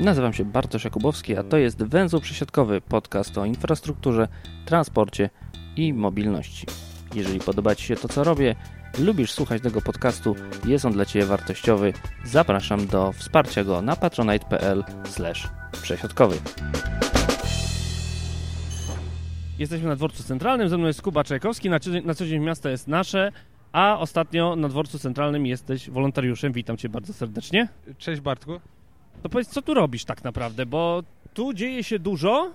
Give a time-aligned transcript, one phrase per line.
[0.00, 4.28] Nazywam się Bartosz Jakubowski, a to jest Węzeł Przesiadkowy, podcast o infrastrukturze,
[4.66, 5.30] transporcie
[5.76, 6.66] i mobilności.
[7.14, 8.54] Jeżeli podoba Ci się to, co robię,
[8.98, 10.36] lubisz słuchać tego podcastu,
[10.66, 11.92] jest on dla Ciebie wartościowy,
[12.24, 14.84] zapraszam do wsparcia go na patronite.pl
[15.82, 16.36] przesiadkowy.
[19.58, 21.70] Jesteśmy na dworcu centralnym, ze mną jest Kuba Czajkowski,
[22.04, 23.32] na, co dzień miasto jest nasze,
[23.72, 26.52] a ostatnio na dworcu centralnym jesteś wolontariuszem.
[26.52, 27.68] Witam Cię bardzo serdecznie.
[27.98, 28.60] Cześć Bartku.
[29.22, 31.02] To powiedz, co tu robisz tak naprawdę, bo
[31.34, 32.50] tu dzieje się dużo,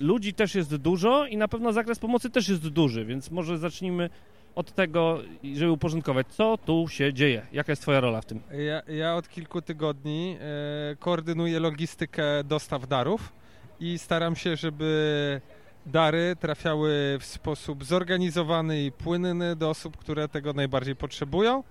[0.00, 4.10] ludzi też jest dużo i na pewno zakres pomocy też jest duży, więc może zacznijmy
[4.54, 5.18] od tego,
[5.54, 8.40] żeby uporządkować, co tu się dzieje, jaka jest twoja rola w tym?
[8.66, 13.32] Ja, ja od kilku tygodni e, koordynuję logistykę dostaw darów
[13.80, 15.40] i staram się, żeby
[15.86, 21.62] dary trafiały w sposób zorganizowany i płynny do osób, które tego najbardziej potrzebują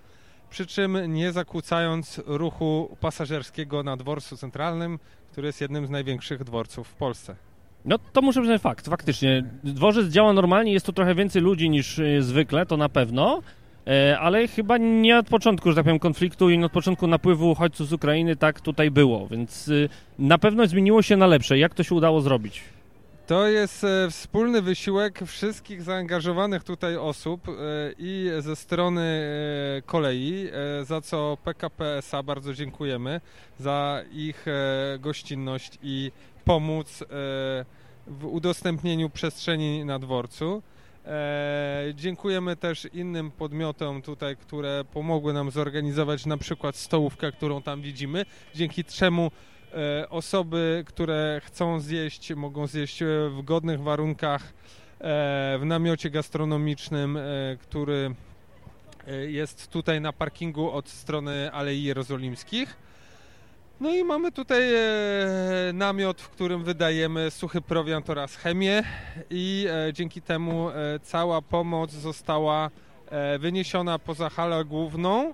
[0.51, 4.99] przy czym nie zakłócając ruchu pasażerskiego na dworcu centralnym,
[5.31, 7.35] który jest jednym z największych dworców w Polsce.
[7.85, 9.43] No to muszę przyznać fakt, faktycznie.
[9.63, 13.41] Dworzec działa normalnie, jest tu trochę więcej ludzi niż e, zwykle, to na pewno,
[13.87, 17.51] e, ale chyba nie od początku, że tak powiem, konfliktu i nie od początku napływu
[17.51, 19.71] uchodźców z Ukrainy tak tutaj było, więc e,
[20.19, 21.57] na pewno zmieniło się na lepsze.
[21.57, 22.63] Jak to się udało zrobić?
[23.31, 27.51] To jest e, wspólny wysiłek wszystkich zaangażowanych tutaj osób e,
[27.99, 30.49] i ze strony e, kolei,
[30.83, 33.21] za co PKP SA bardzo dziękujemy
[33.59, 34.45] za ich
[34.99, 36.11] gościnność i
[36.45, 37.03] pomóc
[38.07, 40.63] w udostępnieniu przestrzeni na dworcu.
[41.93, 48.25] dziękujemy też innym podmiotom tutaj, które pomogły nam zorganizować na przykład stołówkę, którą tam widzimy,
[48.55, 49.31] dzięki czemu
[50.09, 57.21] osoby, które chcą zjeść, mogą zjeść w godnych warunkach e, w namiocie gastronomicznym, e,
[57.61, 58.15] który
[59.27, 62.77] jest tutaj na parkingu od strony Alei Jerozolimskich.
[63.79, 64.63] No i mamy tutaj
[65.73, 68.83] namiot, w którym wydajemy suchy prowiant oraz chemię
[69.29, 70.69] i dzięki temu
[71.03, 72.69] cała pomoc została
[73.39, 75.33] wyniesiona poza halę główną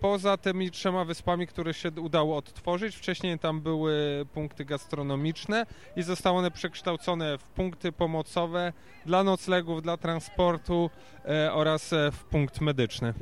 [0.00, 5.66] poza tymi trzema wyspami, które się udało odtworzyć, wcześniej tam były punkty gastronomiczne
[5.96, 8.72] i zostały one przekształcone w punkty pomocowe
[9.06, 10.90] dla noclegów, dla transportu
[11.24, 13.14] e, oraz e, w punkt medyczny.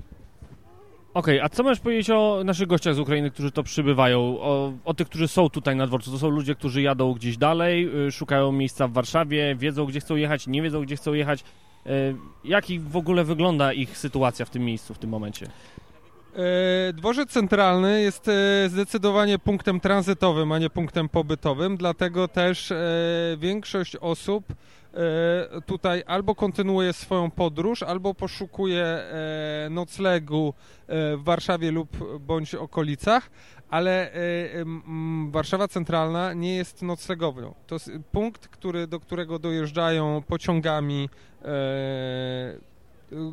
[1.15, 4.73] Okej, okay, a co możesz powiedzieć o naszych gościach z Ukrainy, którzy to przybywają, o,
[4.85, 6.11] o, tych, którzy są tutaj na dworcu?
[6.11, 10.17] To są ludzie, którzy jadą gdzieś dalej, y, szukają miejsca w Warszawie, wiedzą, gdzie chcą
[10.17, 11.45] jechać, nie wiedzą, gdzie chcą jechać.
[12.45, 15.47] Jak w ogóle wygląda ich sytuacja w tym miejscu, w tym momencie?
[16.37, 22.77] E, dworzec centralny jest e, zdecydowanie punktem tranzytowym, a nie punktem pobytowym, dlatego też e,
[23.39, 24.45] większość osób
[25.67, 29.03] tutaj albo kontynuuje swoją podróż, albo poszukuje
[29.71, 30.55] noclegu
[30.89, 33.31] w Warszawie lub bądź okolicach,
[33.69, 34.11] ale
[35.31, 37.55] Warszawa Centralna nie jest noclegownią.
[37.67, 41.09] To jest punkt, który, do którego dojeżdżają pociągami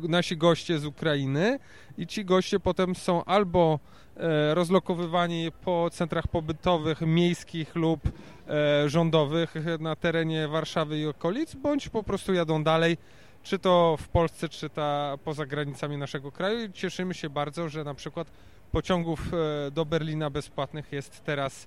[0.08, 1.58] nasi goście z Ukrainy
[1.98, 3.78] i ci goście potem są albo
[4.16, 8.00] e, rozlokowywani po centrach pobytowych miejskich lub
[8.48, 12.96] e, rządowych na terenie Warszawy i okolic, bądź po prostu jadą dalej,
[13.42, 16.72] czy to w Polsce, czy ta poza granicami naszego kraju.
[16.72, 18.30] Cieszymy się bardzo, że na przykład
[18.72, 21.66] pociągów e, do Berlina bezpłatnych jest teraz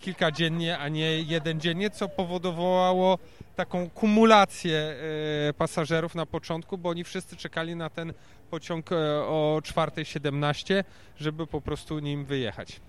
[0.00, 3.18] kilka dziennie, a nie jeden dziennie, co powodowało
[3.56, 4.94] taką kumulację
[5.48, 8.12] e, pasażerów na początku, bo oni wszyscy czekali na ten
[8.50, 10.84] pociąg e, o 4.17,
[11.18, 12.80] żeby po prostu nim wyjechać.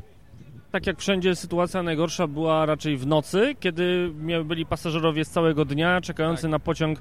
[0.71, 4.09] Tak jak wszędzie sytuacja najgorsza była raczej w nocy, kiedy
[4.45, 6.51] byli pasażerowie z całego dnia czekający tak.
[6.51, 6.99] na pociąg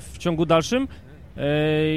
[0.00, 0.88] w ciągu dalszym.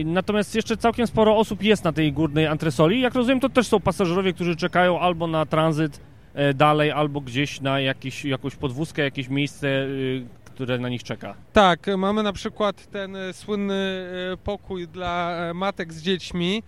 [0.05, 3.01] Natomiast jeszcze całkiem sporo osób jest na tej górnej antresoli.
[3.01, 6.16] Jak rozumiem, to też są pasażerowie, którzy czekają albo na tranzyt E,
[6.55, 11.35] dalej albo gdzieś na jakiś, jakąś podwózkę, jakieś miejsce, y, które na nich czeka.
[11.53, 16.63] Tak, mamy na przykład ten e, słynny e, pokój dla matek z dziećmi,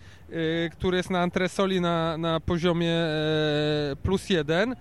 [0.72, 2.96] który jest na antresoli na, na poziomie
[4.03, 4.76] plus jeden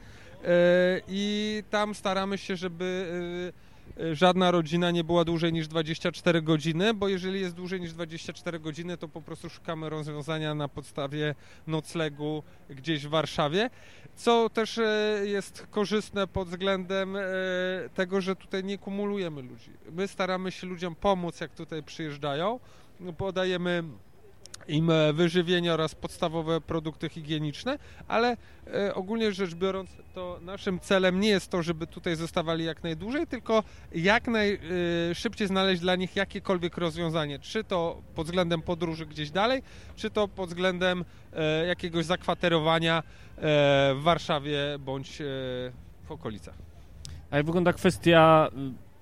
[1.08, 3.06] i tam staramy się, żeby
[4.12, 8.96] żadna rodzina nie była dłużej niż 24 godziny, bo jeżeli jest dłużej niż 24 godziny,
[8.96, 11.34] to po prostu szukamy rozwiązania na podstawie
[11.66, 13.70] noclegu gdzieś w Warszawie,
[14.16, 17.22] co też e, jest korzystne pod względem e,
[17.94, 19.70] tego, że tutaj nie kumulujemy ludzi.
[19.92, 22.60] My staramy się ludziom pomóc, jak tutaj przyjeżdżają,
[23.18, 23.84] podajemy
[24.68, 27.78] im e, wyżywienie oraz podstawowe produkty higieniczne,
[28.08, 28.36] ale
[28.74, 33.26] e, ogólnie rzecz biorąc, to naszym celem nie jest to, żeby tutaj zostawali jak najdłużej,
[33.26, 33.62] tylko
[33.92, 39.62] jak najszybciej e, znaleźć dla nich jakiekolwiek rozwiązanie, czy to pod względem podróży gdzieś dalej,
[39.96, 41.04] czy to pod względem
[41.66, 43.02] jakiegoś zakwaterowania
[43.94, 45.18] w Warszawie bądź
[46.04, 46.54] w okolicach.
[47.30, 48.48] A jak wygląda kwestia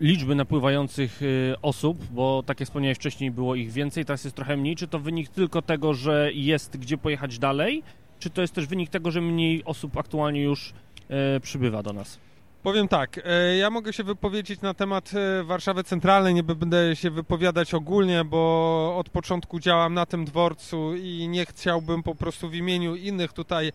[0.00, 4.56] liczby napływających y, osób, bo tak jak wspomniałeś wcześniej, było ich więcej, teraz jest trochę
[4.56, 4.76] mniej.
[4.76, 7.82] Czy to wynik tylko tego, że jest gdzie pojechać dalej,
[8.18, 10.72] czy to jest też wynik tego, że mniej osób aktualnie już
[11.08, 12.18] e, przybywa do nas?
[12.62, 15.12] Powiem tak, e, ja mogę się wypowiedzieć na temat
[15.44, 21.28] Warszawy Centralnej, nie będę się wypowiadać ogólnie, bo od początku działam na tym dworcu i
[21.28, 23.72] nie chciałbym po prostu w imieniu innych tutaj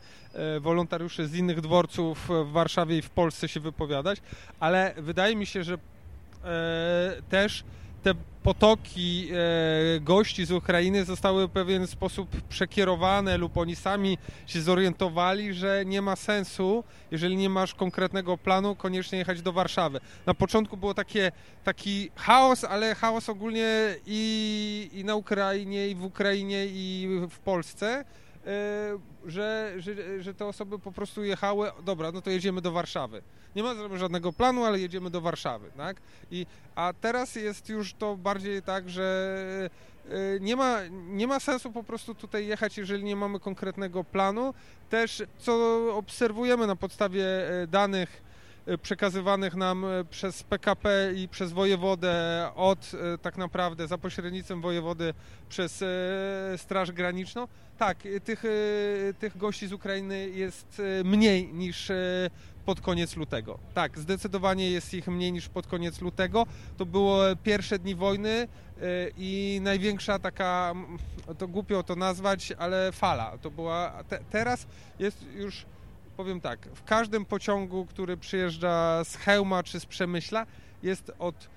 [0.62, 4.22] wolontariuszy z innych dworców w Warszawie i w Polsce się wypowiadać,
[4.60, 5.78] ale wydaje mi się, że
[7.30, 7.64] też
[8.04, 14.18] te potoki e, gości z Ukrainy zostały w pewien sposób przekierowane lub oni sami
[14.48, 20.00] się zorientowali, że nie ma sensu, jeżeli nie masz konkretnego planu, koniecznie jechać do Warszawy.
[20.26, 21.32] Na początku było takie,
[21.64, 28.06] taki chaos, ale chaos ogólnie i, i na Ukrainie, i w Ukrainie, i w Polsce
[28.06, 28.31] E,
[29.26, 33.22] że, że, że te osoby po prostu jechały, dobra, no to jedziemy do Warszawy.
[33.56, 35.98] Nie ma żadnego planu, ale jedziemy do Warszawy, tak?
[36.32, 36.46] I,
[36.76, 39.70] a teraz jest już to bardziej tak, że
[40.10, 44.54] e, nie ma, nie ma sensu po prostu tutaj jechać, jeżeli nie mamy konkretnego planu.
[44.90, 48.31] Też co obserwujemy na podstawie e, danych
[48.82, 52.92] przekazywanych nam przez PKP i przez wojewodę od
[53.22, 55.14] tak naprawdę za pośrednictwem wojewody
[55.50, 55.84] przez
[56.58, 57.48] Straż Graniczną,
[57.78, 58.44] tak, tych,
[59.20, 61.92] tych gości z Ukrainy jest mniej niż
[62.66, 63.60] pod koniec lutego.
[63.74, 66.46] Tak, zdecydowanie jest ich mniej niż pod koniec lutego.
[66.78, 68.48] To było pierwsze dni wojny
[69.18, 70.74] i największa taka,
[71.38, 73.38] to głupio to nazwać, ale fala.
[73.38, 74.68] To była, te, teraz
[75.00, 75.66] jest już,
[76.18, 80.46] powiem tak, w każdym pociągu, który przyjeżdża z Hełma czy z Przemyśla,
[80.84, 81.50] jest od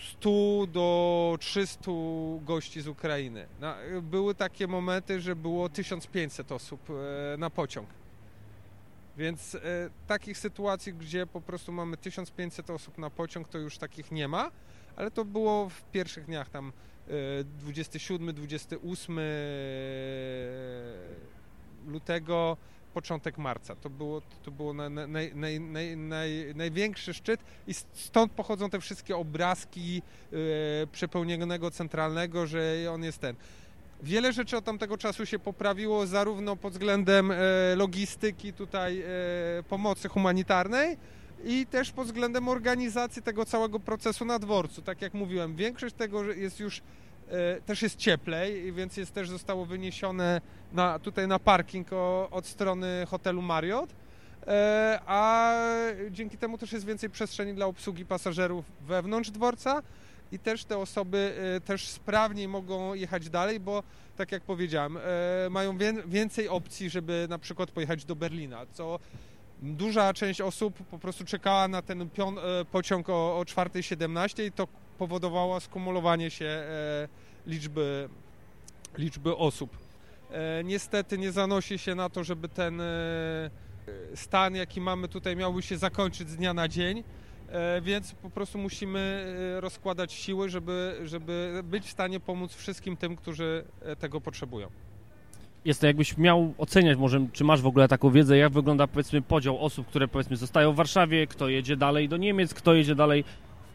[0.00, 1.90] 100 do 300
[2.40, 3.46] gości z Ukrainy.
[4.02, 7.88] były takie momenty, że było 1500 osób e, na pociąg.
[9.16, 9.58] Więc e,
[10.06, 14.50] takich sytuacji, gdzie po prostu mamy 1500 osób na pociąg, to już takich nie ma,
[14.96, 16.72] ale to było w pierwszych dniach tam
[17.58, 19.20] 27, e, 28
[21.86, 22.56] lutego
[22.90, 23.76] początek marca.
[23.76, 30.02] To było, to było naj, naj, naj, największy szczyt i stąd pochodzą te wszystkie obrazki
[30.32, 30.38] yy,
[30.92, 33.36] przepełnionego centralnego, że on jest ten.
[34.02, 37.36] Wiele rzeczy od tamtego czasu się poprawiło, zarówno pod względem e,
[37.76, 39.06] logistyki, tutaj e,
[39.68, 40.96] pomocy humanitarnej,
[41.44, 44.82] i też pod względem organizacji tego całego procesu na dworcu.
[44.82, 46.82] Tak jak mówiłem, większość tego jest już
[47.66, 50.40] też jest cieplej, więc jest też zostało wyniesione
[50.72, 53.90] na, tutaj na parking o, od strony hotelu Marriott,
[54.46, 55.52] e, a
[56.10, 59.82] dzięki temu też jest więcej przestrzeni dla obsługi pasażerów wewnątrz dworca
[60.32, 63.82] i też te osoby e, też sprawniej mogą jechać dalej, bo
[64.16, 64.98] tak jak powiedziałem,
[65.50, 68.98] mają więcej opcji, żeby na przykład pojechać do Berlina, co
[69.62, 72.08] duża część osób po prostu czekała na ten
[72.70, 74.68] pociąg o, o 4.17 i to
[75.00, 77.08] powodowało skumulowanie się e,
[77.46, 78.08] liczby,
[78.98, 79.78] liczby osób.
[80.30, 82.84] E, niestety nie zanosi się na to, żeby ten e,
[84.14, 87.04] stan, jaki mamy tutaj, miałby się zakończyć z dnia na dzień,
[87.82, 93.64] więc po prostu musimy rozkładać siły, żeby, żeby być w stanie pomóc wszystkim tym, którzy
[93.98, 94.68] tego potrzebują.
[95.64, 99.22] Jest to jakbyś miał oceniać, może czy masz w ogóle taką wiedzę, jak wygląda powiedzmy
[99.22, 103.24] podział osób, które powiedzmy zostają w Warszawie, kto jedzie dalej do Niemiec, kto jedzie dalej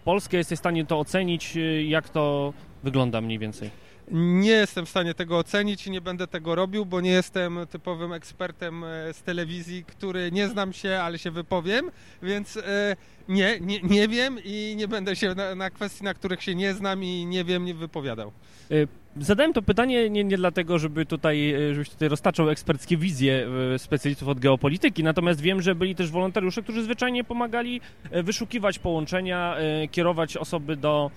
[0.05, 3.69] Polskę, jesteś w stanie to ocenić, y, jak to wygląda mniej więcej?
[4.11, 8.13] Nie jestem w stanie tego ocenić i nie będę tego robił, bo nie jestem typowym
[8.13, 11.91] ekspertem e, z telewizji, który nie znam się, ale się wypowiem,
[12.23, 12.95] więc e,
[13.29, 16.73] nie, nie, nie wiem i nie będę się na, na kwestii, na których się nie
[16.73, 18.31] znam i nie wiem, nie wypowiadał.
[18.71, 18.75] E,
[19.17, 23.47] zadałem to pytanie nie, nie dlatego, żeby tutaj, żebyś tutaj roztaczał eksperckie wizje
[23.77, 27.81] specjalistów od geopolityki, natomiast wiem, że byli też wolontariusze, którzy zwyczajnie pomagali
[28.11, 29.57] wyszukiwać połączenia,
[29.91, 31.11] kierować osoby do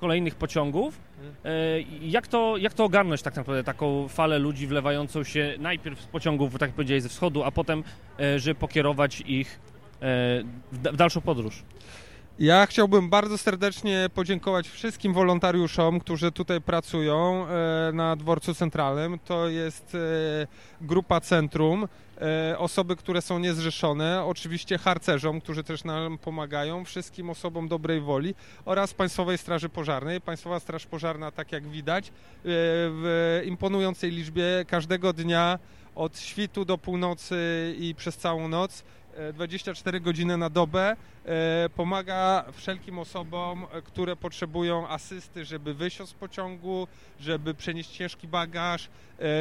[0.00, 1.00] kolejnych pociągów.
[1.44, 1.50] E,
[2.02, 6.52] jak to, jak to ogarnąć tak naprawdę, taką falę ludzi wlewającą się najpierw z pociągów,
[6.52, 7.84] tak jak powiedziałeś, ze wschodu, a potem,
[8.20, 9.60] e, żeby pokierować ich
[10.02, 10.42] e,
[10.72, 11.62] w dalszą podróż?
[12.40, 19.18] Ja chciałbym bardzo serdecznie podziękować wszystkim wolontariuszom, którzy tutaj pracują e, na dworcu centralnym.
[19.24, 20.46] To jest e,
[20.80, 21.88] grupa Centrum,
[22.20, 28.34] e, osoby, które są niezrzeszone, oczywiście harcerzom, którzy też nam pomagają, wszystkim osobom dobrej woli
[28.64, 30.20] oraz Państwowej Straży Pożarnej.
[30.20, 32.12] Państwowa Straż Pożarna, tak jak widać,
[32.44, 35.58] w imponującej liczbie każdego dnia
[35.94, 37.36] od świtu do północy
[37.78, 38.84] i przez całą noc
[39.32, 40.96] 24 e, godziny na dobę.
[41.24, 46.88] E, pomaga wszelkim osobom, e, które potrzebują asysty, żeby wyjść z pociągu,
[47.20, 48.88] żeby przenieść ciężki bagaż,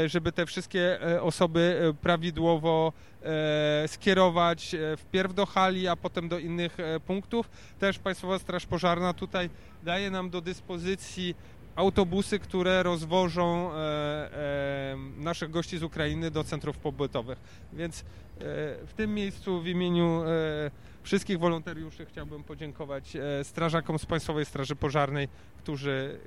[0.05, 2.93] żeby te wszystkie osoby prawidłowo
[3.87, 7.49] skierować wpierw do hali, a potem do innych punktów.
[7.79, 9.49] Też Państwowa Straż Pożarna tutaj
[9.83, 11.35] daje nam do dyspozycji
[11.79, 17.37] autobusy, które rozwożą e, e, naszych gości z Ukrainy do centrów pobytowych.
[17.73, 18.03] Więc e,
[18.85, 20.21] w tym miejscu w imieniu
[21.03, 26.19] wszystkich wolontariuszy chciałbym podziękować strażakom z Państwowej Straży Pożarnej, którzy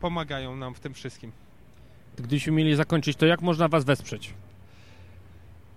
[0.00, 1.32] pomagają nam w tym wszystkim.
[2.16, 4.34] Gdybyśmy mieli zakończyć, to jak można Was wesprzeć?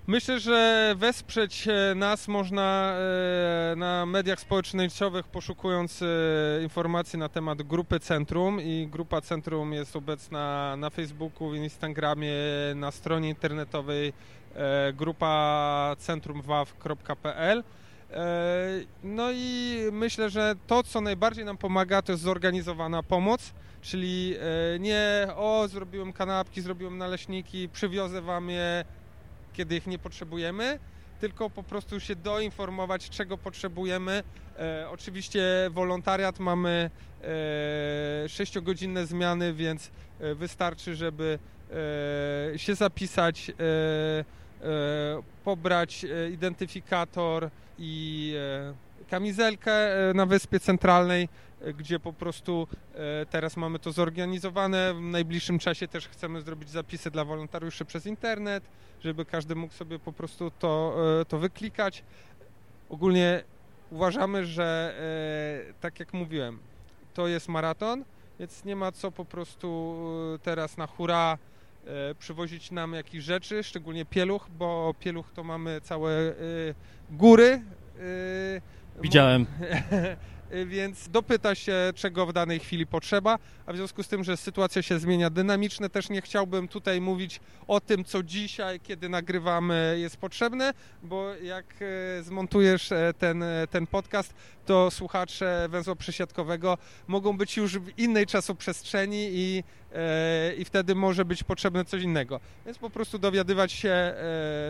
[0.08, 2.96] Myślę, że wesprzeć e, nas można
[3.72, 6.06] e, na mediach społecznościowych poszukując e,
[6.64, 8.62] informacji na temat grupy Centrum.
[8.62, 12.34] I grupa Centrum jest obecna na Facebooku, w Instagramie,
[12.76, 14.14] na stronie internetowej
[14.94, 17.64] grupa centrumwaw.pl
[19.04, 24.36] no i myślę, że to, co najbardziej nam pomaga, to jest zorganizowana pomoc, czyli
[24.80, 28.86] nie o, zrobiłem kanapki, zrobiłem naleśniki, przywiozę wam je,
[29.56, 30.80] kiedy ich nie potrzebujemy,
[31.20, 34.24] tylko po prostu się doinformować, czego potrzebujemy.
[34.60, 36.90] E, oczywiście wolontariat mamy
[37.22, 37.28] e,
[38.28, 41.40] 6-godzinne zmiany, więc e, wystarczy, żeby
[42.54, 43.52] e, się zapisać,
[45.44, 48.34] pobrać identyfikator i
[49.10, 49.74] kamizelkę
[50.14, 51.30] na Wyspie Centralnej,
[51.78, 52.68] gdzie po prostu
[53.30, 54.94] teraz mamy to zorganizowane.
[54.94, 58.64] W najbliższym czasie też chcemy zrobić zapisy dla wolontariuszy przez internet
[59.06, 62.04] żeby każdy mógł sobie po prostu to, e, to wyklikać.
[62.90, 63.44] Ogólnie
[63.92, 64.96] uważamy, że
[65.70, 66.60] e, tak jak mówiłem,
[67.14, 68.06] to jest maraton,
[68.40, 69.98] więc nie ma co po prostu
[70.36, 71.38] e, teraz na hura
[72.20, 76.34] przywozić nam jakichś rzeczy, szczególnie pieluch, bo pieluch to mamy całe
[77.12, 77.62] góry.
[79.02, 79.46] Widziałem.
[80.66, 84.82] Więc dopyta się, czego w danej chwili potrzeba, a w związku z tym, że sytuacja
[84.82, 90.18] się zmienia dynamicznie, też nie chciałbym tutaj mówić o tym, co dzisiaj, kiedy nagrywamy, jest
[90.18, 90.74] potrzebne,
[91.04, 91.66] bo jak
[92.20, 94.34] y, zmontujesz e, ten, e, ten podcast,
[94.66, 101.26] to słuchacze węzła przesiadkowego mogą być już w innej czasoprzestrzeni i, e, i wtedy może
[101.26, 102.40] być potrzebne coś innego.
[102.66, 104.14] Więc po prostu dowiadywać się,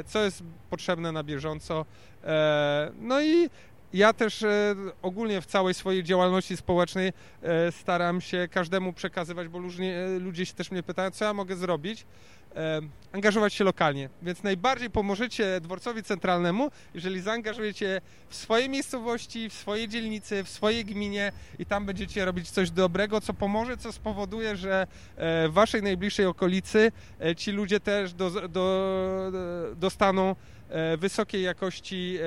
[0.05, 1.85] co jest potrzebne na bieżąco.
[2.99, 3.49] No i
[3.95, 9.59] ja też e, ogólnie w całej swojej działalności społecznej e, staram się każdemu przekazywać, bo
[9.59, 12.05] e, ludzie się też mnie pytają, co ja mogę zrobić,
[13.11, 14.09] angażować się lokalnie.
[14.21, 20.85] Więc najbardziej pomożecie dworcowi centralnemu, jeżeli zaangażujecie w swojej miejscowości, w swojej dzielnicy, w swojej
[20.85, 24.87] gminie i tam będziecie robić coś dobrego, co pomoże, co spowoduje, że
[25.17, 26.91] w waszej najbliższej okolicy
[27.37, 29.31] ci ludzie też do, do,
[29.75, 30.35] dostaną
[30.97, 32.17] wysokiej jakości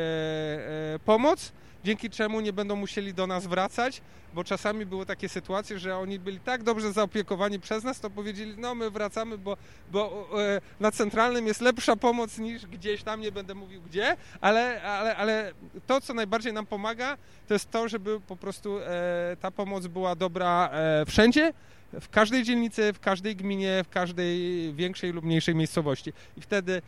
[1.04, 1.52] pomoc
[1.84, 4.02] dzięki czemu nie będą musieli do nas wracać,
[4.34, 8.54] bo czasami były takie sytuacje, że oni byli tak dobrze zaopiekowani przez nas, to powiedzieli,
[8.58, 9.56] no my wracamy, bo,
[9.92, 14.82] bo e, na centralnym jest lepsza pomoc niż gdzieś tam, nie będę mówił gdzie, ale,
[14.82, 15.52] ale, ale
[15.86, 17.16] to, co najbardziej nam pomaga,
[17.46, 21.52] to jest to, żeby po prostu e, ta pomoc była dobra e, wszędzie,
[22.00, 26.12] w każdej dzielnicy, w każdej gminie, w każdej większej lub mniejszej miejscowości.
[26.36, 26.82] I wtedy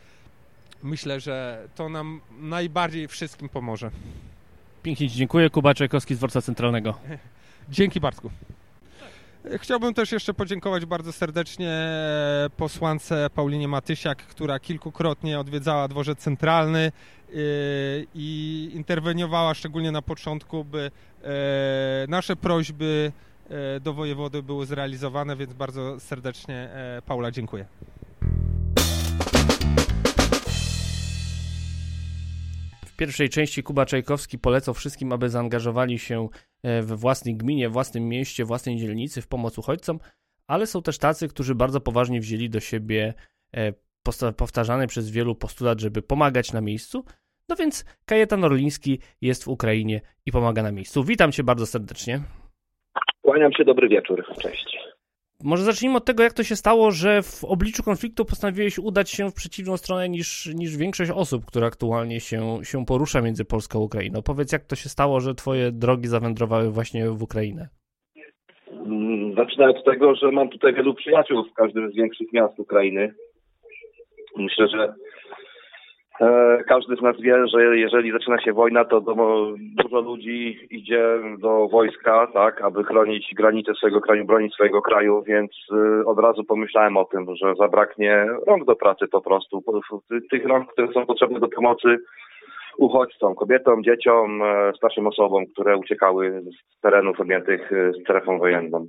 [0.82, 3.90] myślę, że to nam najbardziej wszystkim pomoże.
[4.82, 5.50] Pięknie Ci dziękuję.
[5.50, 6.94] Kuba Czajkowski z Dworca Centralnego.
[7.68, 8.30] Dzięki Bartku.
[9.58, 11.88] Chciałbym też jeszcze podziękować bardzo serdecznie
[12.56, 16.92] posłance Paulinie Matysiak, która kilkukrotnie odwiedzała dworzec centralny
[17.28, 17.36] yy,
[18.14, 20.90] i interweniowała szczególnie na początku, by
[21.22, 21.28] yy,
[22.08, 23.12] nasze prośby
[23.80, 26.68] do wojewody były zrealizowane, więc bardzo serdecznie
[27.06, 27.66] Paula dziękuję.
[33.00, 36.28] Pierwszej części Kuba Czajkowski polecał wszystkim, aby zaangażowali się
[36.62, 39.98] e, we własnej gminie, własnym mieście, własnej dzielnicy w pomoc uchodźcom,
[40.46, 43.14] ale są też tacy, którzy bardzo poważnie wzięli do siebie
[43.56, 43.72] e,
[44.36, 47.04] powtarzany przez wielu postulat, żeby pomagać na miejscu.
[47.48, 51.04] No więc Kajetan Orliński jest w Ukrainie i pomaga na miejscu.
[51.04, 52.20] Witam Cię bardzo serdecznie.
[53.22, 54.78] Kłaniam się, dobry wieczór, cześć.
[55.44, 59.30] Może zacznijmy od tego, jak to się stało, że w obliczu konfliktu postanowiłeś udać się
[59.30, 63.82] w przeciwną stronę niż, niż większość osób, które aktualnie się, się porusza między Polską a
[63.82, 64.22] Ukrainą.
[64.22, 67.68] Powiedz, jak to się stało, że twoje drogi zawędrowały właśnie w Ukrainę?
[68.72, 73.14] Mm, zacznę od tego, że mam tutaj wielu przyjaciół w każdym z większych miast Ukrainy.
[74.36, 74.94] Myślę, że
[76.68, 79.00] każdy z nas wie, że jeżeli zaczyna się wojna, to
[79.60, 81.04] dużo ludzi idzie
[81.38, 86.44] do wojska, tak, aby chronić granice swojego kraju, bronić swojego kraju, więc e, od razu
[86.44, 89.62] pomyślałem o tym, że zabraknie rąk do pracy po prostu,
[90.30, 91.96] tych rąk, które są potrzebne do pomocy
[92.78, 96.42] uchodźcom, kobietom, dzieciom, e, starszym osobom, które uciekały
[96.78, 97.70] z terenów objętych
[98.02, 98.86] strefą wojenną.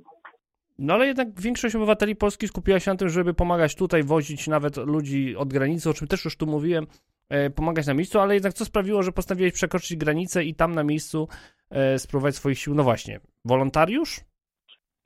[0.78, 4.76] No ale jednak większość obywateli Polski skupiła się na tym, żeby pomagać tutaj, wozić nawet
[4.76, 7.11] ludzi od granicy, o czym też już tu mówiłem, e,
[7.56, 11.28] pomagać na miejscu, ale jednak co sprawiło, że postanowiłeś przekroczyć granicę i tam na miejscu
[11.70, 12.74] e, spróbować swoich sił?
[12.74, 14.20] No właśnie, wolontariusz?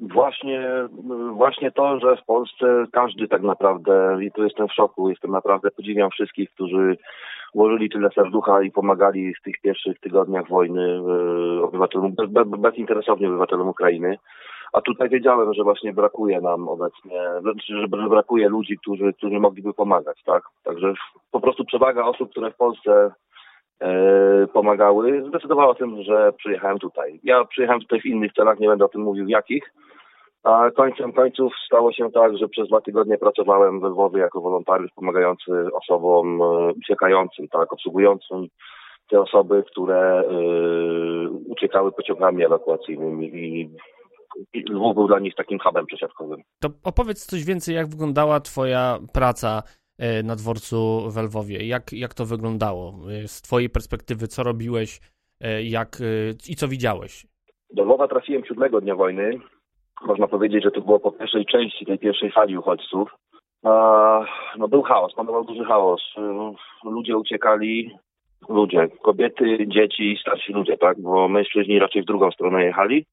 [0.00, 0.88] Właśnie,
[1.32, 5.70] właśnie to, że w Polsce każdy tak naprawdę, i tu jestem w szoku, jestem naprawdę,
[5.70, 6.96] podziwiam wszystkich, którzy
[7.54, 13.68] włożyli tyle serducha i pomagali w tych pierwszych tygodniach wojny e, obywatelom, bez, bezinteresownie obywatelom
[13.68, 14.18] Ukrainy.
[14.72, 17.20] A tutaj wiedziałem, że właśnie brakuje nam obecnie,
[17.68, 20.42] że brakuje ludzi, którzy, którzy mogliby pomagać, tak?
[20.64, 20.94] Także
[21.30, 23.10] po prostu przewaga osób, które w Polsce
[23.80, 27.20] e, pomagały, zdecydowała o tym, że przyjechałem tutaj.
[27.24, 29.72] Ja przyjechałem tutaj w innych celach, nie będę o tym mówił jakich,
[30.44, 34.90] a końcem końców stało się tak, że przez dwa tygodnie pracowałem we Lwowie jako wolontariusz
[34.94, 38.48] pomagający osobom e, uciekającym, tak, obsługującym
[39.10, 43.70] te osoby, które y, uciekały pociągami ewakuacyjnymi i
[44.70, 46.42] Lwów był dla nich takim hubem przesiadkowym.
[46.60, 49.62] To opowiedz coś więcej, jak wyglądała twoja praca
[49.98, 51.66] e, na dworcu w Lwowie.
[51.66, 54.26] Jak, jak to wyglądało e, z twojej perspektywy?
[54.26, 55.00] Co robiłeś
[55.40, 55.98] e, jak,
[56.48, 57.26] i co widziałeś?
[57.72, 59.30] Do Lwowa trafiłem siódmego dnia wojny.
[60.06, 63.10] Można powiedzieć, że to było po pierwszej części tej pierwszej fali uchodźców.
[64.58, 66.02] No był chaos, panował duży chaos.
[66.84, 67.90] Ludzie uciekali,
[68.48, 73.06] ludzie, kobiety, dzieci, starsi ludzie, tak, bo mężczyźni raczej w drugą stronę jechali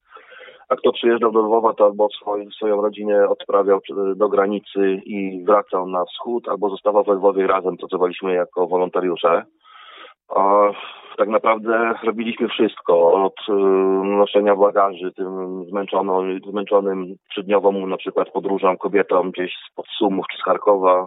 [0.68, 2.08] a kto przyjeżdżał do Lwowa, to albo
[2.56, 3.80] swoją rodzinę odprawiał
[4.16, 9.44] do granicy i wracał na wschód, albo zostawał we Lwowie razem, pracowaliśmy jako wolontariusze.
[10.28, 10.70] A
[11.16, 13.52] tak naprawdę robiliśmy wszystko, od y,
[14.04, 20.44] noszenia bagaży tym zmęczonym, zmęczonym trzydniową na przykład podróżą kobietom gdzieś z Sumów czy z
[20.44, 21.06] Charkowa,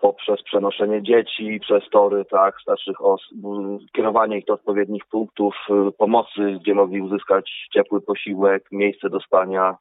[0.00, 3.38] poprzez przenoszenie dzieci przez tory, tak, starszych osób,
[3.92, 5.54] kierowanie ich do odpowiednich punktów
[5.88, 9.76] y, pomocy, gdzie mogli uzyskać ciepły posiłek, miejsce do spania.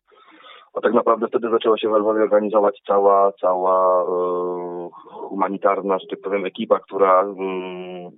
[0.73, 6.21] A tak naprawdę wtedy zaczęła się w Lwowie organizować cała, cała e, humanitarna, że tak
[6.21, 7.35] powiem, ekipa, która e,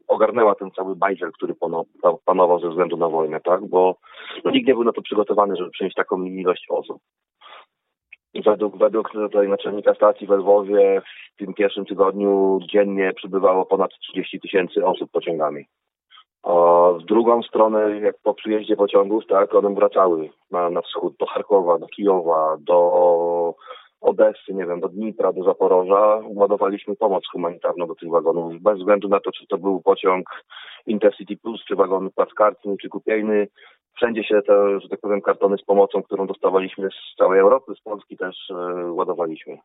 [0.08, 1.55] ogarnęła ten cały bajzel, który
[2.25, 3.67] panował ze względu na wojnę, tak?
[3.67, 3.95] Bo
[4.43, 7.01] no, nikt nie był na to przygotowany, żeby przyjąć taką ilość osób.
[8.41, 11.02] Według, według tutaj naczelnika stacji w Lwowie
[11.36, 15.65] w tym pierwszym tygodniu dziennie przybywało ponad 30 tysięcy osób pociągami.
[16.43, 16.52] A
[17.00, 21.80] w drugą stronę, jak po przyjeździe pociągów, tak, one wracały na, na wschód, do Charkowa,
[21.80, 23.56] do Kijowa, do
[24.02, 26.22] Odessy, nie wiem, do Dnipra, do Zaporoża.
[26.36, 30.30] Ładowaliśmy pomoc humanitarną do tych wagonów, bez względu na to, czy to był pociąg
[30.86, 33.48] Intercity Plus, czy wagon Plackartny, czy Kupiejny,
[33.95, 37.82] wszędzie się te, że tak powiem, kartony z pomocą, którą dostawaliśmy z całej Europy, z
[37.82, 38.56] Polski też e,
[38.91, 39.58] ładowaliśmy.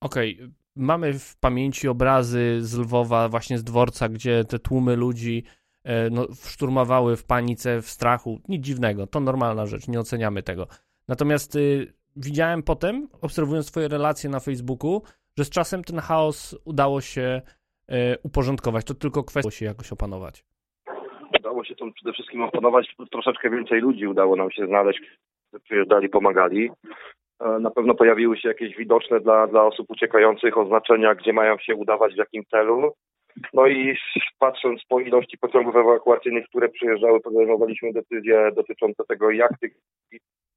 [0.00, 0.50] Okej, okay.
[0.76, 5.44] mamy w pamięci obrazy z Lwowa, właśnie z dworca, gdzie te tłumy ludzi
[5.84, 8.40] e, no, szturmowały w panice, w strachu.
[8.48, 10.66] Nic dziwnego, to normalna rzecz, nie oceniamy tego.
[11.08, 15.02] Natomiast y, widziałem potem, obserwując Twoje relacje na Facebooku,
[15.38, 17.42] że z czasem ten chaos udało się
[17.90, 18.84] y, uporządkować.
[18.84, 20.44] To tylko kwestia się jakoś opanować
[21.38, 22.94] udało się to przede wszystkim opanować.
[23.10, 25.00] Troszeczkę więcej ludzi udało nam się znaleźć,
[25.48, 26.70] którzy przyjeżdżali, pomagali.
[27.40, 31.74] E, na pewno pojawiły się jakieś widoczne dla, dla osób uciekających oznaczenia, gdzie mają się
[31.74, 32.92] udawać, w jakim celu.
[33.54, 33.96] No i
[34.38, 39.72] patrząc po ilości pociągów ewakuacyjnych, które przyjeżdżały, podejmowaliśmy decyzję dotyczące tego, jak tych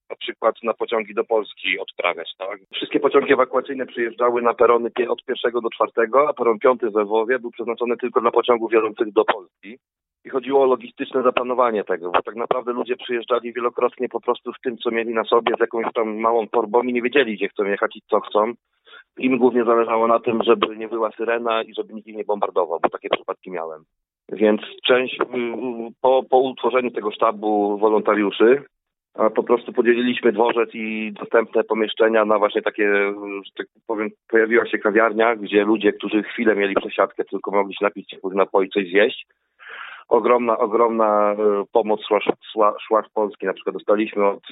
[0.09, 2.35] na przykład na pociągi do Polski odprawiać.
[2.37, 2.59] Tak?
[2.73, 7.39] Wszystkie pociągi ewakuacyjne przyjeżdżały na perony od pierwszego do czwartego, a peron piąty we Lwowie
[7.39, 9.77] był przeznaczony tylko dla pociągów jadących do Polski
[10.25, 14.61] i chodziło o logistyczne zaplanowanie tego, bo tak naprawdę ludzie przyjeżdżali wielokrotnie po prostu w
[14.63, 17.63] tym, co mieli na sobie, z jakąś tam małą torbą i nie wiedzieli, gdzie chcą
[17.63, 18.53] jechać i co chcą.
[19.17, 22.79] Im głównie zależało na tym, żeby nie była syrena i żeby nikt ich nie bombardował,
[22.83, 23.83] bo takie przypadki miałem.
[24.31, 25.17] Więc część
[26.01, 28.63] po, po utworzeniu tego sztabu wolontariuszy
[29.35, 33.13] po prostu podzieliliśmy dworzec i dostępne pomieszczenia na właśnie takie,
[33.45, 37.85] że tak powiem, pojawiła się kawiarnia, gdzie ludzie, którzy chwilę mieli przesiadkę, tylko mogli się
[37.85, 39.27] napić ciepłych napoi, coś zjeść
[40.09, 41.35] ogromna, ogromna
[41.71, 42.19] pomoc szła,
[42.51, 43.45] szła, szła z Polski.
[43.45, 44.43] Na przykład dostaliśmy od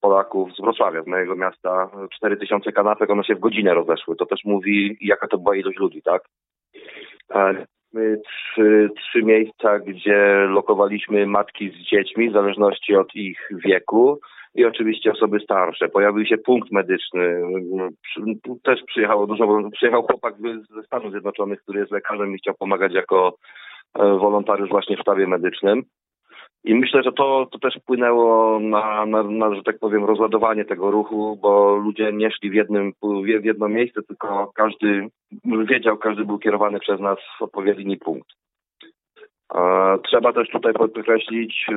[0.00, 4.16] Polaków z Wrocławia, z mojego miasta, 4000 kanapek, one się w godzinę rozeszły.
[4.16, 6.22] To też mówi, jaka to była ilość ludzi, tak?
[8.26, 14.20] Trzy, trzy miejsca, gdzie lokowaliśmy matki z dziećmi, w zależności od ich wieku
[14.54, 15.88] i oczywiście osoby starsze.
[15.88, 17.42] Pojawił się punkt medyczny.
[18.62, 20.34] Też przyjechało dużo, przyjechał chłopak
[20.76, 23.32] ze Stanów Zjednoczonych, który jest lekarzem i chciał pomagać jako e,
[23.94, 25.82] wolontariusz właśnie w sztabie medycznym.
[26.64, 30.90] I myślę, że to, to też wpłynęło na, na, na, że tak powiem, rozładowanie tego
[30.90, 32.92] ruchu, bo ludzie nie szli w, jednym,
[33.24, 35.08] w jedno miejsce, tylko każdy
[35.44, 38.28] wiedział, każdy był kierowany przez nas w odpowiedni punkt.
[40.04, 41.74] Trzeba też tutaj podkreślić y,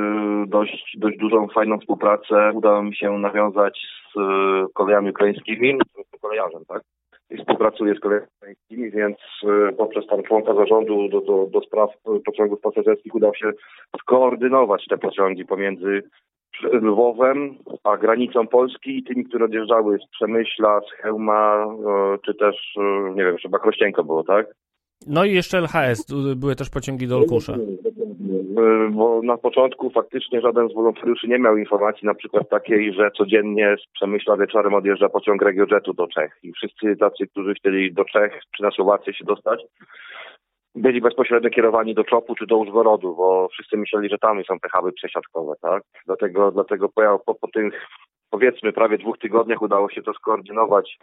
[0.47, 2.51] dość, dość dużą, fajną współpracę.
[2.53, 4.19] Udało mi się nawiązać z
[4.73, 5.77] kolejami ukraińskimi,
[6.17, 6.81] z kolejarzem, tak?
[7.29, 11.89] I współpracuję z kolejami ukraińskimi, więc y, poprzez tam członka zarządu do, do, do spraw
[12.25, 13.51] pociągów pasażerskich udało się
[14.01, 16.03] skoordynować te pociągi pomiędzy
[16.63, 21.67] Lwowem, a granicą Polski i tymi, które odjeżdżały z Przemyśla, z Chełma,
[22.25, 22.75] czy też,
[23.15, 24.47] nie wiem, chyba Krościenko było, tak?
[25.07, 27.53] No i jeszcze LHS, były też pociągi do Olkusza.
[28.91, 33.75] Bo na początku faktycznie żaden z wolontariuszy nie miał informacji na przykład takiej, że codziennie
[33.83, 38.41] z Przemyśla wieczorem odjeżdża pociąg RegioJetu do Czech i wszyscy tacy, którzy chcieli do Czech
[38.57, 39.61] czy na Słowację się dostać,
[40.75, 44.69] byli bezpośrednio kierowani do Czopu czy do Użgorodu, bo wszyscy myśleli, że tam są te
[44.69, 45.83] huby przesiadkowe, tak?
[46.05, 47.87] Dlatego, dlatego po, po, po tych
[48.29, 50.97] powiedzmy prawie dwóch tygodniach udało się to skoordynować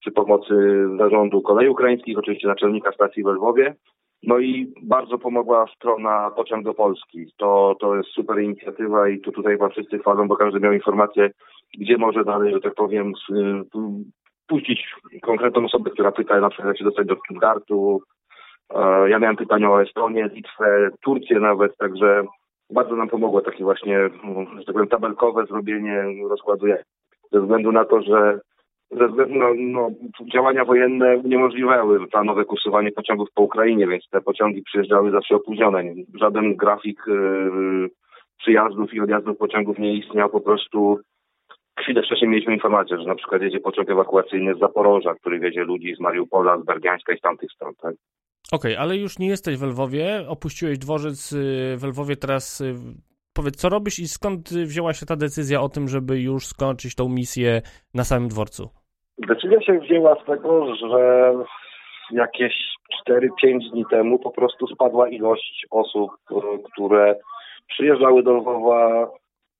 [0.00, 0.54] przy pomocy
[0.98, 3.74] zarządu kolei ukraińskich, oczywiście naczelnika stacji w Lwowie.
[4.22, 7.32] No i bardzo pomogła strona Pociąg do Polski.
[7.36, 11.30] To, to jest super inicjatywa i tu tutaj chyba wszyscy chwalą, bo każdy miał informację,
[11.78, 13.12] gdzie może dalej, że tak powiem,
[14.48, 18.02] puścić konkretną osobę, która pyta na przykład jak się dostać do Stuttgartu.
[18.74, 22.24] E, ja miałem pytania o Estonię, Litwę, Turcję nawet, także
[22.70, 23.98] bardzo nam pomogło takie właśnie,
[24.58, 26.66] że tak powiem, tabelkowe zrobienie rozkładu
[27.32, 28.40] ze względu na to, że
[28.90, 29.90] ze względu na no,
[30.32, 35.84] działania wojenne uniemożliwiały planowe kursowanie pociągów po Ukrainie, więc te pociągi przyjeżdżały zawsze opóźnione.
[36.14, 37.90] Żaden grafik yy,
[38.38, 40.98] przyjazdów i odjazdów pociągów nie istniał, po prostu
[41.80, 45.94] chwilę wcześniej mieliśmy informację, że na przykład jedzie pociąg ewakuacyjny z Zaporoża, który wiedzie ludzi
[45.96, 47.94] z Mariupola, z Bergiańska i z tamtych stron, tak?
[48.52, 52.74] Okej, okay, ale już nie jesteś w Lwowie, opuściłeś dworzec y, w Lwowie, teraz y,
[53.32, 57.08] powiedz, co robisz i skąd wzięła się ta decyzja o tym, żeby już skończyć tą
[57.08, 57.62] misję
[57.94, 58.79] na samym dworcu?
[59.28, 61.32] Decyzja się wzięła z tego, że
[62.10, 62.54] jakieś
[63.08, 66.34] 4-5 dni temu po prostu spadła ilość osób, y,
[66.72, 67.16] które
[67.68, 69.10] przyjeżdżały do Lwowa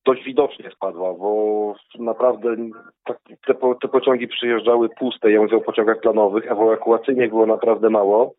[0.06, 2.56] dość widocznie spadła, bo naprawdę
[3.04, 8.32] tak, te, te, pociągi przyjeżdżały puste, ja mówię o pociągach planowych, ewakuacyjnych było naprawdę mało.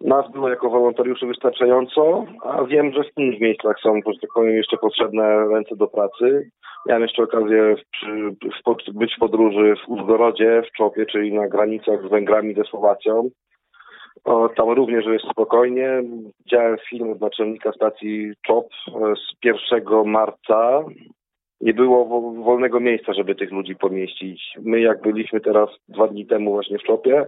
[0.00, 5.48] Nas było jako wolontariuszy wystarczająco, a wiem, że w innych miejscach są, tak jeszcze potrzebne
[5.48, 6.50] ręce do pracy.
[6.86, 12.02] Miałem jeszcze okazję w, w, być w podróży w Użgorodzie, w Czopie, czyli na granicach
[12.02, 13.30] z Węgrami, ze Słowacją.
[14.24, 16.02] O, tam również jest spokojnie.
[16.44, 18.68] Widziałem film od naczelnika stacji CZOP
[19.16, 20.84] z 1 marca.
[21.60, 22.04] Nie było
[22.42, 24.42] wolnego miejsca, żeby tych ludzi pomieścić.
[24.62, 27.26] My jak byliśmy teraz dwa dni temu właśnie w Czopie,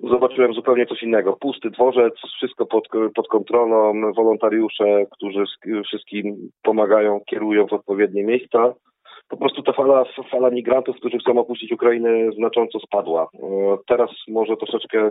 [0.00, 1.36] zobaczyłem zupełnie coś innego.
[1.40, 5.44] Pusty dworzec, wszystko pod, pod kontrolą, wolontariusze, którzy
[5.84, 8.74] wszystkim pomagają, kierują w odpowiednie miejsca.
[9.28, 13.28] Po prostu ta fala, fala migrantów, którzy chcą opuścić Ukrainę, znacząco spadła.
[13.86, 15.10] Teraz może troszeczkę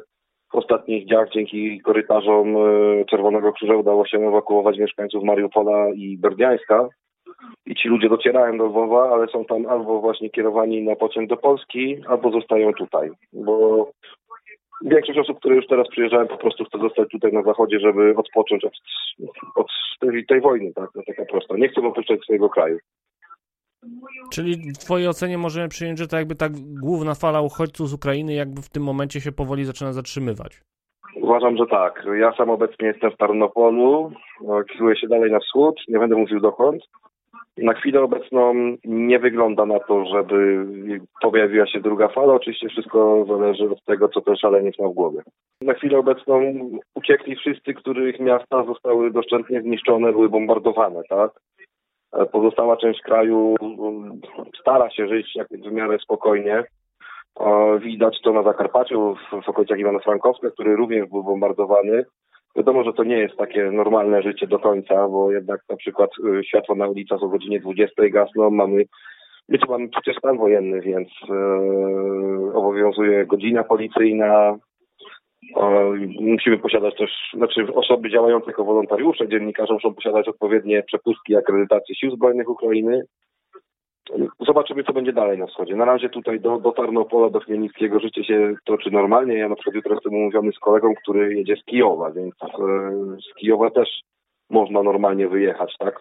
[0.51, 6.87] w ostatnich dniach dzięki korytarzom e, Czerwonego Krzyża udało się ewakuować mieszkańców Mariupola i Berdiańska.
[7.65, 11.37] I ci ludzie docierają do Lwowa, ale są tam albo właśnie kierowani na pociąg do
[11.37, 13.09] Polski, albo zostają tutaj.
[13.33, 13.91] Bo
[14.81, 18.65] większość osób, które już teraz przyjeżdżają, po prostu chce zostać tutaj na zachodzie, żeby odpocząć
[18.65, 18.73] od,
[19.55, 19.67] od
[19.99, 20.89] tej, tej wojny, tak?
[20.95, 21.57] No, taka prosta.
[21.57, 22.77] Nie chcą opuszczać swojego kraju.
[24.33, 26.47] Czyli w Twojej ocenie możemy przyjąć, że to jakby ta
[26.81, 30.61] główna fala uchodźców z Ukrainy jakby w tym momencie się powoli zaczyna zatrzymywać?
[31.15, 32.05] Uważam, że tak.
[32.19, 34.11] Ja sam obecnie jestem w Tarnopolu,
[34.71, 36.83] kieruję się dalej na wschód, nie będę mówił dokąd.
[37.57, 38.53] Na chwilę obecną
[38.85, 40.65] nie wygląda na to, żeby
[41.21, 42.33] pojawiła się druga fala.
[42.33, 45.21] Oczywiście wszystko zależy od tego, co ten szaleniec ma w głowie.
[45.61, 46.41] Na chwilę obecną
[46.95, 51.31] uciekli wszyscy, których miasta zostały doszczętnie zniszczone, były bombardowane, tak?
[52.31, 54.21] Pozostała część kraju um,
[54.61, 56.63] stara się żyć jak w miarę spokojnie.
[57.79, 59.15] Widać to na Zakarpaciu,
[59.45, 62.05] w, okolicach Iwana Frankowska, który również był bombardowany.
[62.55, 66.43] Wiadomo, że to nie jest takie normalne życie do końca, bo jednak na przykład y,
[66.43, 68.85] światło na ulicach o godzinie 20 gasną, mamy
[69.49, 74.57] Wiecie, mamy przecież stan wojenny, więc yy, obowiązuje godzina policyjna.
[76.19, 81.95] Musimy posiadać też, znaczy osoby działające jako wolontariusze, dziennikarze muszą posiadać odpowiednie przepustki i akredytacje
[81.95, 83.01] Sił Zbrojnych Ukrainy.
[84.47, 85.75] Zobaczymy, co będzie dalej na wschodzie.
[85.75, 89.37] Na razie tutaj do, do Tarnopola, do Chmielnickiego życie się toczy normalnie.
[89.37, 92.47] Ja na przykład jutro jestem umówiony z kolegą, który jedzie z Kijowa, więc e,
[93.31, 93.89] z Kijowa też
[94.49, 95.99] można normalnie wyjechać, tak?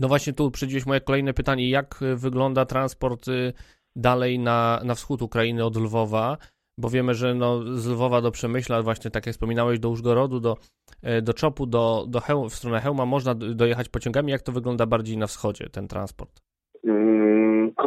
[0.00, 1.70] No właśnie tu przyjdziesz moje kolejne pytanie.
[1.70, 3.52] Jak wygląda transport y,
[3.96, 6.36] dalej na, na wschód Ukrainy od Lwowa?
[6.78, 10.56] Bo wiemy, że no, z Lwowa do Przemyśla, właśnie tak jak wspominałeś, do Użgorodu, do,
[11.02, 14.32] e, do Czopu, do, do Heł, w stronę Hełma można dojechać pociągami.
[14.32, 16.40] Jak to wygląda bardziej na wschodzie, ten transport?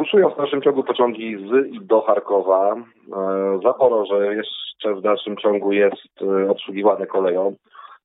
[0.02, 2.74] Kursują w naszym ciągu pociągi z i do Charkowa.
[2.76, 7.54] E, Zaporoże jeszcze w dalszym ciągu jest e, obsługiwane koleją.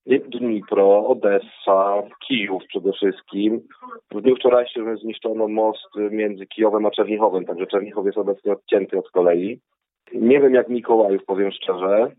[0.05, 3.61] Dnipro, Odessa, Kijów przede wszystkim.
[4.11, 9.11] W dniu wczorajszym zniszczono most między Kijowem a Czernichowem, także Czernichow jest obecnie odcięty od
[9.11, 9.59] kolei.
[10.13, 12.11] Nie wiem jak Mikołajów, powiem szczerze,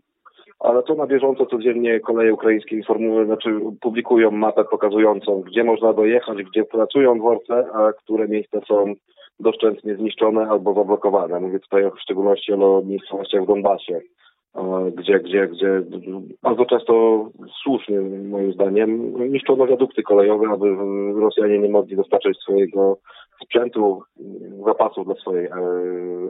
[0.59, 6.37] ale to na bieżąco codziennie koleje ukraińskie informują, znaczy publikują mapę pokazującą, gdzie można dojechać,
[6.43, 8.93] gdzie pracują dworce, a które miejsca są
[9.39, 11.39] doszczętnie zniszczone albo zablokowane.
[11.39, 14.01] Mówię tutaj w szczególności o miejscowościach w Donbasie
[14.97, 15.81] gdzie, gdzie, gdzie
[16.41, 17.25] bardzo często
[17.63, 20.75] słusznie moim zdaniem niszczono wiadukty kolejowe, aby
[21.21, 22.97] Rosjanie nie mogli dostarczyć swojego
[23.43, 24.01] sprzętu,
[24.65, 25.51] zapasów dla swojej e,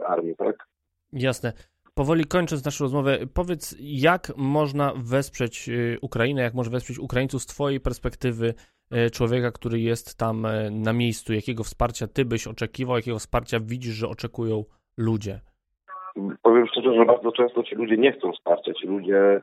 [0.06, 0.66] armii, tak?
[1.12, 1.52] Jasne.
[1.94, 7.46] Powoli kończąc naszą rozmowę, powiedz, jak można wesprzeć e, Ukrainę, jak może wesprzeć Ukraińców z
[7.46, 8.79] Twojej perspektywy e,
[9.12, 11.32] człowieka, który jest tam na miejscu?
[11.32, 14.64] Jakiego wsparcia Ty byś oczekiwał, jakiego wsparcia widzisz, że oczekują
[14.96, 15.40] ludzie?
[16.42, 18.72] powiem szczerze, że bardzo często ci ludzie nie chcą wsparcia.
[18.72, 19.40] Ci ludzie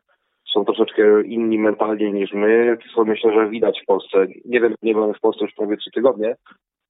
[0.53, 4.27] są troszeczkę inni mentalnie niż my, co myślę, że widać w Polsce.
[4.45, 6.36] Nie wiem, nie byłem w Polsce już prawie trzy tygodnie,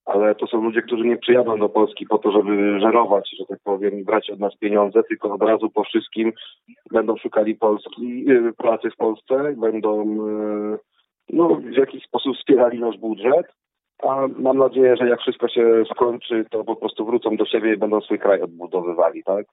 [0.05, 3.59] ale to są ludzie, którzy nie przyjadą do Polski po to, żeby żerować, że tak
[3.63, 6.33] powiem, i brać od nas pieniądze, tylko od razu po wszystkim
[6.91, 10.77] będą szukali Polski, y, pracy w Polsce, będą y,
[11.29, 13.45] no, w jakiś sposób wspierali nasz budżet,
[14.03, 17.77] a mam nadzieję, że jak wszystko się skończy, to po prostu wrócą do siebie i
[17.77, 19.45] będą swój kraj odbudowywali, tak?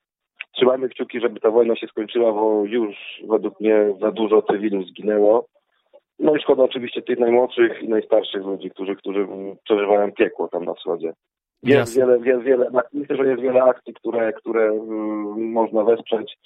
[0.55, 2.95] Trzymajmy kciuki, żeby ta wojna się skończyła, bo już
[3.27, 5.45] według mnie za dużo cywilów zginęło.
[6.19, 9.27] No i szkoda oczywiście tych najmłodszych i najstarszych ludzi, którzy, którzy
[9.63, 11.13] przeżywają piekło tam na wschodzie.
[11.63, 16.37] Jest wiele, wiele, wiele, myślę, że jest wiele akcji, które, które um, można wesprzeć.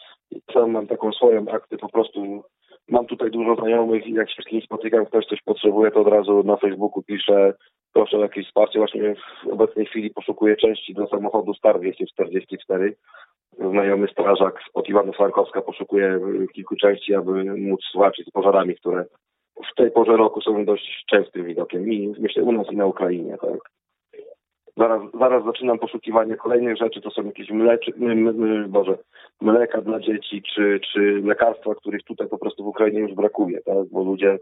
[0.53, 2.43] Sam mam taką swoją akcję, po prostu
[2.89, 6.07] mam tutaj dużo znajomych i jak się z kimś spotykam, ktoś coś potrzebuje, to od
[6.07, 7.53] razu na Facebooku piszę,
[7.93, 8.79] proszę o jakieś wsparcie.
[8.79, 12.95] Właśnie w obecnej chwili poszukuję części do samochodu Star 244
[13.57, 16.19] znajomy strażak spod Iwano-Frankowska poszukuje
[16.53, 19.05] kilku części, aby móc walczyć z pożarami, które
[19.71, 23.37] w tej porze roku są dość częstym widokiem i myślę u nas i na Ukrainie,
[23.41, 23.78] tak.
[24.77, 27.93] Zaraz, zaraz zaczynam poszukiwanie kolejnych rzeczy, to są jakieś mleczy,
[28.67, 28.97] Boże,
[29.41, 33.89] mleka dla dzieci, czy, czy lekarstwa, których tutaj po prostu w Ukrainie już brakuje, tak,
[33.91, 34.37] bo ludzie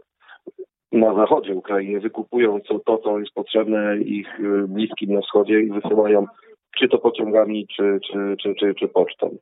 [0.92, 4.38] na zachodzie Ukrainy wykupują co, to, co jest potrzebne ich
[4.68, 6.26] bliskim na wschodzie i wysyłają
[6.78, 9.36] czy to pociągami, czy, czy, czy, czy, czy pocztą.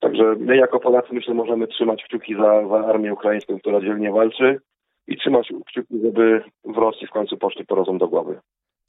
[0.00, 4.60] Także my jako Polacy myślę możemy trzymać kciuki za, za armię ukraińską, która dzielnie walczy
[5.06, 8.40] i trzymać kciuki, żeby w Rosji w końcu poszli po rozum do głowy.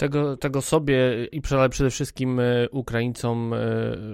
[0.02, 0.98] Tego, tego sobie
[1.32, 3.58] i przede wszystkim e, Ukraińcom e,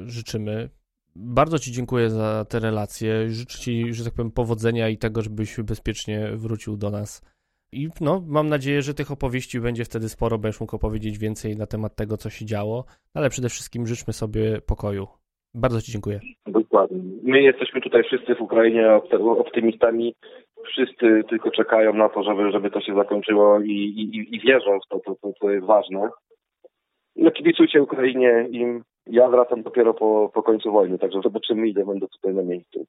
[0.05, 0.69] życzymy.
[1.15, 3.29] Bardzo Ci dziękuję za te relacje.
[3.29, 7.21] Życzę Ci, że tak powiem, powodzenia i tego, żebyś bezpiecznie wrócił do nas
[7.71, 11.65] i no, mam nadzieję, że tych opowieści będzie wtedy sporo, będziesz mógł opowiedzieć więcej na
[11.65, 15.07] temat tego, co się działo, ale przede wszystkim życzmy sobie pokoju.
[15.53, 16.19] Bardzo Ci dziękuję.
[16.47, 16.97] Dokładnie.
[17.23, 18.99] My jesteśmy tutaj wszyscy w Ukrainie
[19.39, 20.15] optymistami.
[20.67, 24.89] Wszyscy tylko czekają na to, żeby, żeby to się zakończyło i, i, i wierzą w
[24.89, 26.09] to, to, to, to jest ważne.
[27.15, 28.65] No kibicujcie Ukrainie i
[29.07, 32.85] ja wracam dopiero po, po końcu wojny, także zobaczymy ile będę tutaj na miejscu.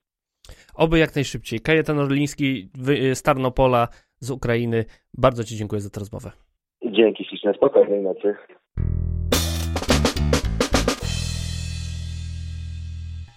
[0.75, 1.61] Oby jak najszybciej.
[1.61, 2.69] Kajetan Orliński
[3.13, 3.89] z Tarnopola
[4.21, 4.85] z Ukrainy.
[5.19, 6.31] Bardzo Ci dziękuję za tę rozmowę.
[6.85, 8.35] Dzięki śliczne, spokojnej nocy.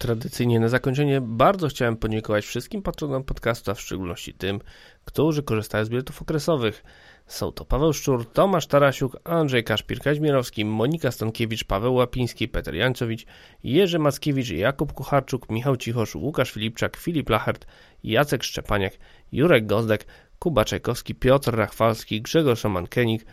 [0.01, 4.59] Tradycyjnie na zakończenie bardzo chciałem podziękować wszystkim patronom podcastu, a w szczególności tym,
[5.05, 6.83] którzy korzystają z biletów okresowych.
[7.27, 13.25] Są to Paweł Szczur, Tomasz Tarasiuk, Andrzej Kaszpir-Kaźmierowski, Monika Stankiewicz, Paweł Łapiński, Peter Jańcowicz,
[13.63, 17.65] Jerzy Mackiewicz, Jakub Kucharczuk, Michał Cichosz, Łukasz Filipczak, Filip Lachert,
[18.03, 18.93] Jacek Szczepaniak,
[19.31, 20.05] Jurek Gozdek,
[20.39, 23.25] Kuba Czajkowski, Piotr Rachwalski, Grzegorz Romankenik,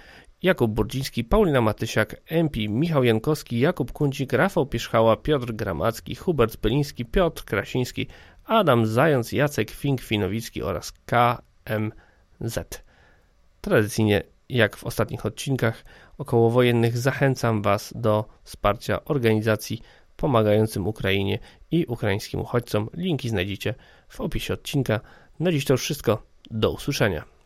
[0.42, 7.04] Jakub Burdziński, Paulina Matysiak, MP, Michał Jankowski, Jakub Kundzik, Rafał Pierzchała, Piotr Gramacki, Hubert Peliński,
[7.04, 8.06] Piotr Krasiński,
[8.44, 12.82] Adam Zając, Jacek Fink-Finowicki oraz KMZ.
[13.60, 15.84] Tradycyjnie, jak w ostatnich odcinkach
[16.18, 19.82] okołowojennych, zachęcam Was do wsparcia organizacji
[20.16, 21.38] pomagającym Ukrainie
[21.70, 22.88] i ukraińskim uchodźcom.
[22.94, 23.74] Linki znajdziecie
[24.08, 25.00] w opisie odcinka.
[25.40, 26.22] Na dziś to już wszystko.
[26.50, 27.37] Do usłyszenia.